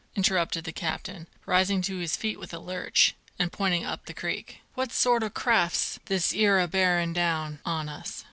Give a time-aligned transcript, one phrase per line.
[0.15, 4.57] interrupted the captain, rising to his feet with a lurch, and pointing up the creek,
[4.73, 8.19] "what sort o' craft's this 'ere a bearin' down on us?